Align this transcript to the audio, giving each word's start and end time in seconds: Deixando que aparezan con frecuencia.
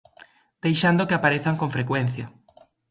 Deixando 0.65 1.07
que 1.07 1.15
aparezan 1.17 1.55
con 1.61 1.69
frecuencia. 1.75 2.25